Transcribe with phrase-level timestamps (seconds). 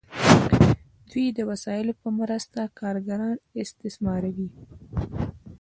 [1.09, 4.49] دوی د وسایلو په مرسته کارګران استثماروي.